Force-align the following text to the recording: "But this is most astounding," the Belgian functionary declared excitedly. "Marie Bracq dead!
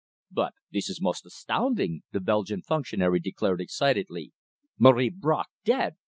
"But 0.31 0.53
this 0.71 0.89
is 0.89 0.99
most 0.99 1.27
astounding," 1.27 2.01
the 2.11 2.19
Belgian 2.19 2.63
functionary 2.63 3.19
declared 3.19 3.61
excitedly. 3.61 4.31
"Marie 4.79 5.11
Bracq 5.11 5.45
dead! 5.63 5.97